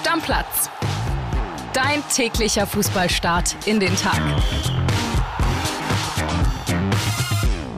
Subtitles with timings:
[0.00, 0.70] Stammplatz.
[1.74, 4.18] Dein täglicher Fußballstart in den Tag.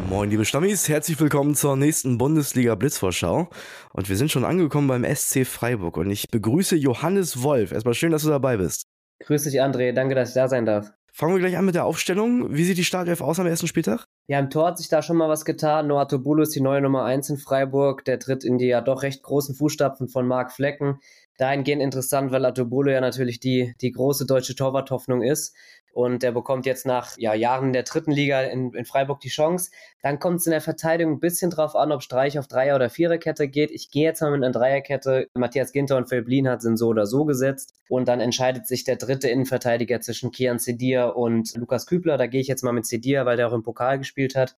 [0.09, 3.49] Moin, liebe Stammis, herzlich willkommen zur nächsten Bundesliga Blitzvorschau.
[3.93, 7.73] Und wir sind schon angekommen beim SC Freiburg und ich begrüße Johannes Wolf.
[7.73, 8.85] Erstmal schön, dass du dabei bist.
[9.25, 9.93] Grüß dich, André.
[9.93, 10.93] Danke, dass ich da sein darf.
[11.15, 12.55] Fangen wir gleich an mit der Aufstellung.
[12.55, 14.07] Wie sieht die Startelf aus am ersten Spieltag?
[14.29, 15.89] Ja, im Tor hat sich da schon mal was getan.
[15.89, 18.05] Noato Bulu ist die neue Nummer 1 in Freiburg.
[18.07, 21.01] Der tritt in die ja doch recht großen Fußstapfen von Marc Flecken.
[21.39, 25.55] Dahingehend interessant, weil Atobolo ja natürlich die, die große deutsche Torwarthoffnung ist.
[25.95, 29.71] Und der bekommt jetzt nach ja, Jahren der dritten Liga in, in Freiburg die Chance.
[30.01, 32.89] Dann kommt es in der Verteidigung ein bisschen drauf an, ob Streich auf Dreier- oder
[32.89, 33.71] Viererkette geht.
[33.71, 35.29] Ich gehe jetzt mal mit einer Dreierkette.
[35.35, 37.75] Matthias Ginter und Philipp Lienhardt sind so oder so gesetzt.
[37.91, 42.17] Und dann entscheidet sich der dritte Innenverteidiger zwischen Kian Sedir und Lukas Kübler.
[42.17, 44.57] Da gehe ich jetzt mal mit Sedir, weil der auch im Pokal gespielt hat.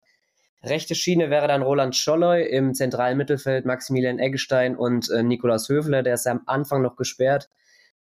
[0.65, 6.03] Rechte Schiene wäre dann Roland Scholloy, im zentralen Mittelfeld Maximilian Eggestein und äh, Nikolaus Höfler,
[6.03, 7.51] der ist ja am Anfang noch gesperrt.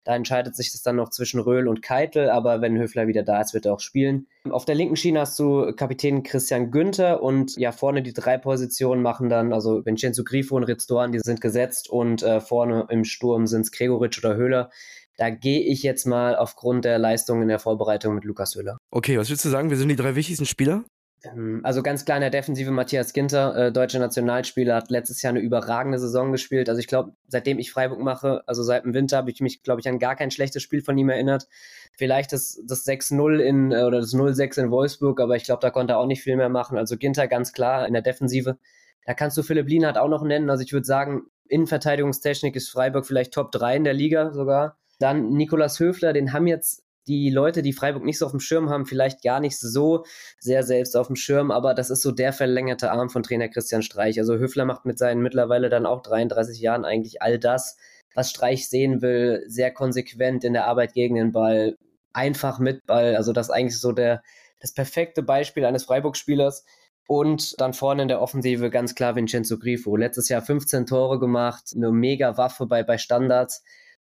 [0.04, 3.40] Da entscheidet sich das dann noch zwischen Röhl und Keitel, aber wenn Höfler wieder da
[3.40, 4.26] ist, wird er auch spielen.
[4.50, 9.00] Auf der linken Schiene hast du Kapitän Christian Günther und ja, vorne die drei Positionen
[9.00, 13.04] machen dann, also Vincenzo Grifo und Ritz Dorn, die sind gesetzt und äh, vorne im
[13.04, 14.70] Sturm sind es Gregoritsch oder Höhler.
[15.16, 18.76] Da gehe ich jetzt mal aufgrund der Leistung in der Vorbereitung mit Lukas Höhler.
[18.90, 19.70] Okay, was würdest du sagen?
[19.70, 20.84] Wir sind die drei wichtigsten Spieler?
[21.24, 25.30] Ähm, also ganz klar in der Defensive Matthias Ginter, äh, deutscher Nationalspieler, hat letztes Jahr
[25.30, 26.68] eine überragende Saison gespielt.
[26.68, 29.80] Also ich glaube, seitdem ich Freiburg mache, also seit dem Winter, habe ich mich, glaube
[29.80, 31.48] ich, an gar kein schlechtes Spiel von ihm erinnert.
[31.96, 35.70] Vielleicht das, das 6-0 in äh, oder das 0-6 in Wolfsburg, aber ich glaube, da
[35.70, 36.78] konnte er auch nicht viel mehr machen.
[36.78, 38.58] Also Ginter ganz klar in der Defensive.
[39.06, 40.50] Da kannst du Philipp Lienhardt auch noch nennen.
[40.50, 44.78] Also ich würde sagen, Innenverteidigungstechnik ist Freiburg vielleicht Top 3 in der Liga sogar.
[44.98, 48.70] Dann Nikolas Höfler, den haben jetzt die Leute, die Freiburg nicht so auf dem Schirm
[48.70, 50.04] haben, vielleicht gar nicht so
[50.38, 53.82] sehr selbst auf dem Schirm, aber das ist so der verlängerte Arm von Trainer Christian
[53.82, 54.18] Streich.
[54.18, 57.76] Also Höfler macht mit seinen mittlerweile dann auch 33 Jahren eigentlich all das,
[58.14, 61.76] was Streich sehen will, sehr konsequent in der Arbeit gegen den Ball,
[62.12, 63.16] einfach mit Ball.
[63.16, 64.22] Also das ist eigentlich so der,
[64.60, 66.64] das perfekte Beispiel eines Freiburg-Spielers.
[67.06, 69.94] Und dann vorne in der Offensive ganz klar Vincenzo Grifo.
[69.94, 73.62] Letztes Jahr 15 Tore gemacht, eine mega Waffe bei, bei Standards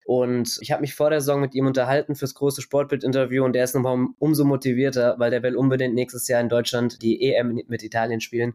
[0.07, 3.65] und ich habe mich vor der Saison mit ihm unterhalten fürs große Sportbild-Interview und der
[3.65, 7.83] ist nochmal umso motivierter, weil der will unbedingt nächstes Jahr in Deutschland die EM mit
[7.83, 8.53] Italien spielen.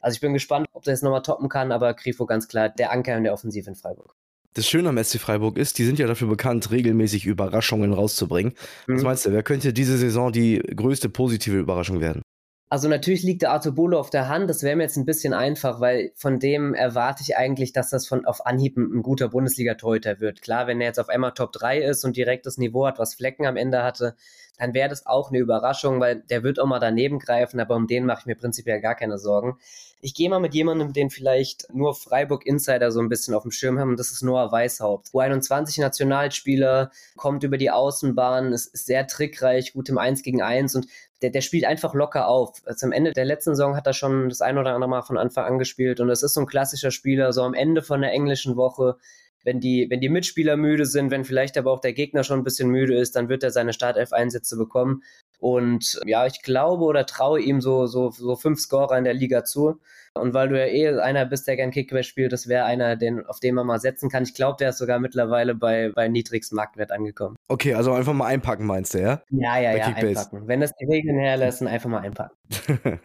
[0.00, 2.90] Also ich bin gespannt, ob der es nochmal toppen kann, aber Grifo ganz klar der
[2.90, 4.14] Anker in der Offensive in Freiburg.
[4.54, 8.54] Das Schöne am SC Freiburg ist, die sind ja dafür bekannt, regelmäßig Überraschungen rauszubringen.
[8.86, 9.04] Was mhm.
[9.04, 12.22] meinst du, wer könnte diese Saison die größte positive Überraschung werden?
[12.70, 14.50] Also natürlich liegt der Arthur Bolo auf der Hand.
[14.50, 18.06] Das wäre mir jetzt ein bisschen einfach, weil von dem erwarte ich eigentlich, dass das
[18.06, 20.42] von auf Anhieb ein, ein guter Bundesliga-Torhüter wird.
[20.42, 23.14] Klar, wenn er jetzt auf einmal Top 3 ist und direkt das Niveau hat, was
[23.14, 24.16] Flecken am Ende hatte,
[24.58, 27.86] dann wäre das auch eine Überraschung, weil der wird auch mal daneben greifen, aber um
[27.86, 29.58] den mache ich mir prinzipiell gar keine Sorgen.
[30.00, 33.50] Ich gehe mal mit jemandem, den vielleicht nur Freiburg Insider so ein bisschen auf dem
[33.50, 35.08] Schirm haben, und das ist Noah Weishaupt.
[35.08, 40.74] U21 Nationalspieler, kommt über die Außenbahn, ist, ist sehr trickreich, gut im 1 gegen 1
[40.76, 40.86] und
[41.22, 42.62] der, der spielt einfach locker auf.
[42.82, 45.46] Am Ende der letzten Saison hat er schon das ein oder andere Mal von Anfang
[45.46, 48.56] an gespielt und es ist so ein klassischer Spieler, so am Ende von der englischen
[48.56, 48.98] Woche,
[49.44, 52.44] wenn die, wenn die Mitspieler müde sind, wenn vielleicht aber auch der Gegner schon ein
[52.44, 55.02] bisschen müde ist, dann wird er seine Startelf-Einsätze bekommen.
[55.38, 59.44] Und ja, ich glaube oder traue ihm so, so, so fünf Scorer in der Liga
[59.44, 59.80] zu.
[60.16, 63.26] Und weil du ja eh einer bist, der gern Kickbase spielt, das wäre einer, den,
[63.26, 64.22] auf den man mal setzen kann.
[64.22, 67.36] Ich glaube, der ist sogar mittlerweile bei, bei niedrigstem Marktwert angekommen.
[67.48, 69.22] Okay, also einfach mal einpacken, meinst du, ja?
[69.30, 70.20] Ja, ja, bei ja, Kickbase.
[70.20, 70.48] einpacken.
[70.48, 72.36] Wenn das die Regeln herlassen, einfach mal einpacken.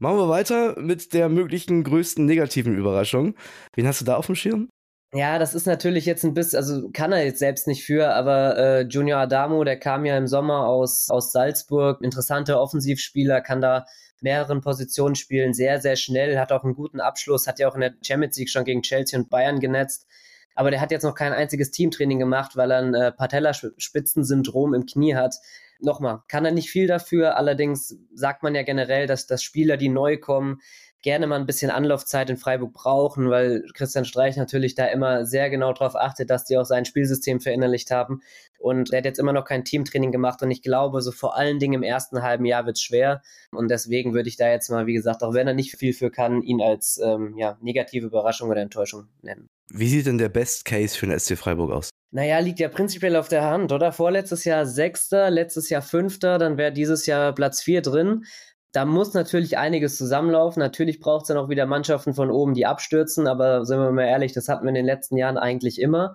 [0.00, 3.34] Machen wir weiter mit der möglichen größten negativen Überraschung.
[3.74, 4.68] Wen hast du da auf dem Schirm?
[5.14, 8.58] Ja, das ist natürlich jetzt ein bisschen, also kann er jetzt selbst nicht für, aber
[8.58, 13.86] äh, Junior Adamo, der kam ja im Sommer aus, aus Salzburg, interessanter Offensivspieler, kann da
[14.20, 17.80] mehreren Positionen spielen, sehr, sehr schnell, hat auch einen guten Abschluss, hat ja auch in
[17.80, 20.06] der Champions League schon gegen Chelsea und Bayern genetzt.
[20.54, 24.84] Aber der hat jetzt noch kein einziges Teamtraining gemacht, weil er ein äh, Patellaspitzensyndrom im
[24.84, 25.36] Knie hat.
[25.80, 29.88] Nochmal, kann er nicht viel dafür, allerdings sagt man ja generell, dass, dass Spieler, die
[29.88, 30.60] neu kommen,
[31.02, 35.48] gerne mal ein bisschen Anlaufzeit in Freiburg brauchen, weil Christian Streich natürlich da immer sehr
[35.50, 38.20] genau darauf achtet, dass die auch sein Spielsystem verinnerlicht haben.
[38.58, 41.60] Und er hat jetzt immer noch kein Teamtraining gemacht und ich glaube, so vor allen
[41.60, 43.22] Dingen im ersten halben Jahr wird es schwer.
[43.52, 46.10] Und deswegen würde ich da jetzt mal, wie gesagt, auch wenn er nicht viel für
[46.10, 49.48] kann, ihn als ähm, ja, negative Überraschung oder Enttäuschung nennen.
[49.70, 51.90] Wie sieht denn der Best Case für den SC Freiburg aus?
[52.10, 53.92] Naja, liegt ja prinzipiell auf der Hand, oder?
[53.92, 58.24] Vorletztes Jahr Sechster, letztes Jahr Fünfter, dann wäre dieses Jahr Platz vier drin
[58.72, 60.60] da muss natürlich einiges zusammenlaufen.
[60.60, 64.04] Natürlich braucht es dann auch wieder Mannschaften von oben, die abstürzen, aber sind wir mal
[64.04, 66.14] ehrlich, das hatten wir in den letzten Jahren eigentlich immer.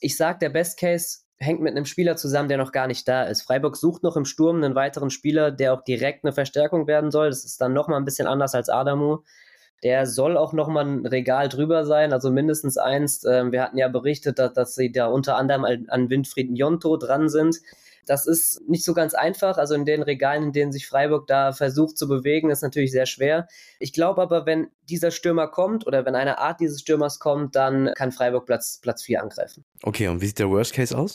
[0.00, 3.24] Ich sag, der Best Case hängt mit einem Spieler zusammen, der noch gar nicht da
[3.24, 3.42] ist.
[3.42, 7.30] Freiburg sucht noch im Sturm einen weiteren Spieler, der auch direkt eine Verstärkung werden soll.
[7.30, 9.18] Das ist dann nochmal ein bisschen anders als Adamu.
[9.82, 13.24] Der soll auch nochmal ein Regal drüber sein, also mindestens eins.
[13.24, 17.28] Ähm, wir hatten ja berichtet, dass, dass sie da unter anderem an Winfried Njonto dran
[17.28, 17.60] sind.
[18.06, 19.58] Das ist nicht so ganz einfach.
[19.58, 23.06] Also in den Regalen, in denen sich Freiburg da versucht zu bewegen, ist natürlich sehr
[23.06, 23.46] schwer.
[23.78, 27.92] Ich glaube aber, wenn dieser Stürmer kommt oder wenn eine Art dieses Stürmers kommt, dann
[27.94, 29.64] kann Freiburg Platz, Platz 4 angreifen.
[29.82, 31.14] Okay, und wie sieht der Worst Case aus?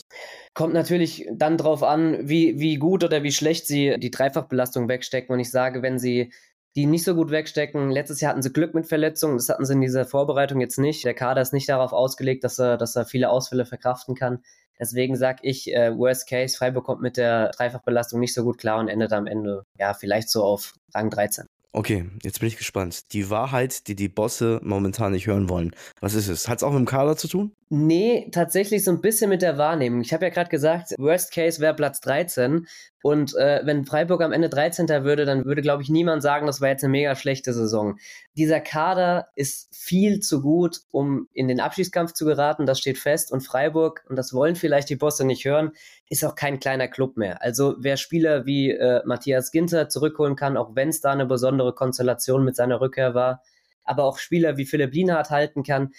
[0.54, 5.32] Kommt natürlich dann drauf an, wie, wie gut oder wie schlecht sie die Dreifachbelastung wegstecken.
[5.32, 6.32] Und ich sage, wenn sie
[6.78, 7.90] die nicht so gut wegstecken.
[7.90, 11.04] Letztes Jahr hatten sie Glück mit Verletzungen, das hatten sie in dieser Vorbereitung jetzt nicht.
[11.04, 14.44] Der Kader ist nicht darauf ausgelegt, dass er, dass er viele Ausfälle verkraften kann.
[14.78, 18.78] Deswegen sage ich, äh, Worst Case, Freiburg kommt mit der Dreifachbelastung nicht so gut klar
[18.78, 21.46] und endet am Ende, ja, vielleicht so auf Rang 13.
[21.72, 23.12] Okay, jetzt bin ich gespannt.
[23.12, 25.74] Die Wahrheit, die die Bosse momentan nicht hören wollen.
[26.00, 26.48] Was ist es?
[26.48, 27.56] Hat es auch mit dem Kader zu tun?
[27.70, 30.00] Nee, tatsächlich so ein bisschen mit der Wahrnehmung.
[30.00, 32.66] Ich habe ja gerade gesagt, Worst Case wäre Platz 13.
[33.02, 34.88] Und äh, wenn Freiburg am Ende 13.
[35.04, 37.98] würde, dann würde, glaube ich, niemand sagen, das war jetzt eine mega schlechte Saison.
[38.38, 42.64] Dieser Kader ist viel zu gut, um in den Abschiedskampf zu geraten.
[42.64, 43.30] Das steht fest.
[43.30, 45.72] Und Freiburg, und das wollen vielleicht die Bosse nicht hören,
[46.08, 47.42] ist auch kein kleiner Club mehr.
[47.42, 51.74] Also wer Spieler wie äh, Matthias Ginter zurückholen kann, auch wenn es da eine besondere
[51.74, 53.42] Konstellation mit seiner Rückkehr war,
[53.84, 55.92] aber auch Spieler wie Philipp Lienhardt halten kann,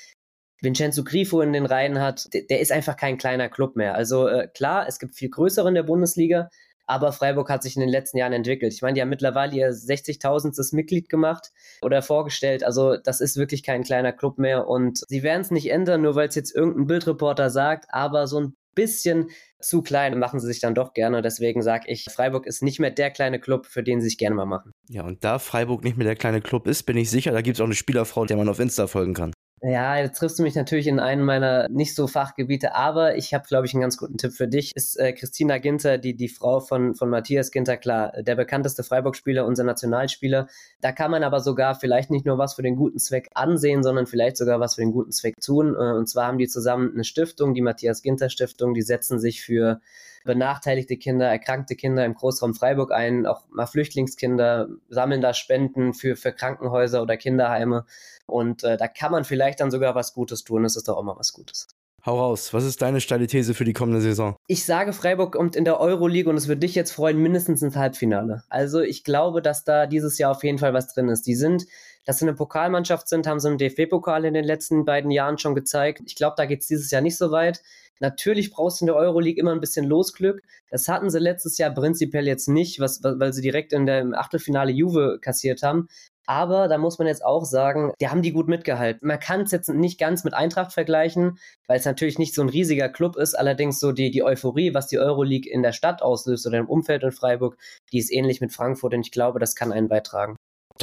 [0.61, 3.95] Vincenzo Grifo in den Reihen hat, der, der ist einfach kein kleiner Club mehr.
[3.95, 6.49] Also äh, klar, es gibt viel größere in der Bundesliga,
[6.89, 8.73] aber Freiburg hat sich in den letzten Jahren entwickelt.
[8.73, 10.75] Ich meine, die haben mittlerweile ihr 60.000.
[10.75, 11.51] Mitglied gemacht
[11.83, 12.63] oder vorgestellt.
[12.63, 16.15] Also das ist wirklich kein kleiner Club mehr und sie werden es nicht ändern, nur
[16.15, 19.29] weil es jetzt irgendein Bildreporter sagt, aber so ein bisschen
[19.59, 21.21] zu klein machen sie sich dann doch gerne.
[21.21, 24.35] Deswegen sage ich, Freiburg ist nicht mehr der kleine Club, für den sie sich gerne
[24.35, 24.71] mal machen.
[24.87, 27.57] Ja, und da Freiburg nicht mehr der kleine Club ist, bin ich sicher, da gibt
[27.57, 29.33] es auch eine Spielerfrau, der man auf Insta folgen kann.
[29.61, 33.45] Ja, jetzt triffst du mich natürlich in einem meiner nicht so Fachgebiete, aber ich habe,
[33.45, 34.71] glaube ich, einen ganz guten Tipp für dich.
[34.73, 39.45] Ist äh, Christina Ginter, die, die Frau von, von Matthias Ginter, klar, der bekannteste Freiburg-Spieler,
[39.45, 40.47] unser Nationalspieler.
[40.79, 44.07] Da kann man aber sogar vielleicht nicht nur was für den guten Zweck ansehen, sondern
[44.07, 45.75] vielleicht sogar was für den guten Zweck tun.
[45.75, 49.41] Äh, und zwar haben die zusammen eine Stiftung, die Matthias Ginter Stiftung, die setzen sich
[49.41, 49.81] für
[50.25, 56.15] benachteiligte Kinder, erkrankte Kinder im Großraum Freiburg ein, auch mal Flüchtlingskinder, sammeln da Spenden für,
[56.15, 57.85] für Krankenhäuser oder Kinderheime.
[58.25, 60.63] Und äh, da kann man vielleicht dann sogar was Gutes tun.
[60.63, 61.67] Das ist doch auch mal was Gutes.
[62.05, 64.35] Hau raus, was ist deine steile These für die kommende Saison?
[64.47, 67.75] Ich sage, Freiburg kommt in der Euroleague und es würde dich jetzt freuen, mindestens ins
[67.75, 68.43] Halbfinale.
[68.47, 71.27] Also ich glaube, dass da dieses Jahr auf jeden Fall was drin ist.
[71.27, 71.65] Die sind,
[72.05, 75.55] dass sie eine Pokalmannschaft sind, haben sie im DFB-Pokal in den letzten beiden Jahren schon
[75.55, 76.01] gezeigt.
[76.05, 77.61] Ich glaube, da geht es dieses Jahr nicht so weit.
[77.99, 80.41] Natürlich brauchst du in der Euroleague immer ein bisschen Losglück.
[80.69, 84.71] Das hatten sie letztes Jahr prinzipiell jetzt nicht, was, weil sie direkt in der Achtelfinale
[84.71, 85.87] Juve kassiert haben.
[86.29, 89.07] Aber da muss man jetzt auch sagen, die haben die gut mitgehalten.
[89.07, 92.49] Man kann es jetzt nicht ganz mit Eintracht vergleichen, weil es natürlich nicht so ein
[92.49, 93.33] riesiger Club ist.
[93.33, 97.01] Allerdings so die, die Euphorie, was die Euroleague in der Stadt auslöst oder im Umfeld
[97.01, 97.57] in Freiburg,
[97.91, 100.35] die ist ähnlich mit Frankfurt und ich glaube, das kann einen beitragen.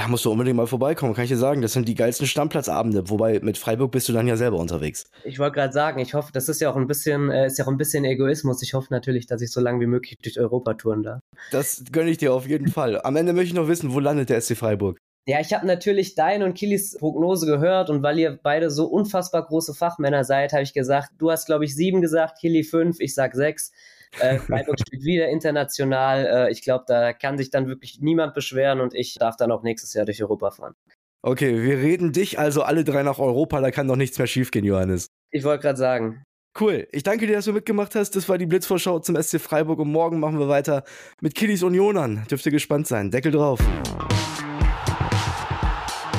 [0.09, 1.63] Musst du unbedingt mal vorbeikommen, kann ich dir sagen.
[1.63, 3.09] Das sind die geilsten Stammplatzabende.
[3.11, 5.05] Wobei mit Freiburg bist du dann ja selber unterwegs.
[5.25, 7.65] Ich wollte gerade sagen, ich hoffe, das ist ja auch ein bisschen, äh, ist ja
[7.65, 8.63] auch ein bisschen Egoismus.
[8.63, 11.21] Ich hoffe natürlich, dass ich so lange wie möglich durch Europa touren darf.
[11.51, 13.01] Das gönne ich dir auf jeden Fall.
[13.03, 14.99] Am Ende möchte ich noch wissen, wo landet der SC Freiburg?
[15.29, 19.45] Ja, ich habe natürlich deine und Kilis Prognose gehört und weil ihr beide so unfassbar
[19.45, 23.13] große Fachmänner seid, habe ich gesagt, du hast, glaube ich, sieben gesagt, Kili fünf, ich
[23.13, 23.73] sag sechs.
[24.21, 26.27] Äh, Freiburg spielt wieder international.
[26.27, 29.63] Äh, ich glaube, da kann sich dann wirklich niemand beschweren und ich darf dann auch
[29.63, 30.75] nächstes Jahr durch Europa fahren.
[31.23, 34.65] Okay, wir reden dich also alle drei nach Europa, da kann doch nichts mehr schiefgehen,
[34.65, 35.09] Johannes.
[35.33, 36.23] Ich wollte gerade sagen.
[36.59, 36.89] Cool.
[36.93, 38.17] Ich danke dir, dass du mitgemacht hast.
[38.17, 40.85] Das war die Blitzvorschau zum SC Freiburg und morgen machen wir weiter
[41.21, 42.25] mit Kiddies Unionern.
[42.31, 43.11] Dürft ihr gespannt sein.
[43.11, 43.61] Deckel drauf.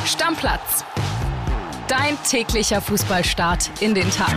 [0.06, 0.86] Stammplatz.
[1.88, 4.36] Dein täglicher Fußballstart in den Tag.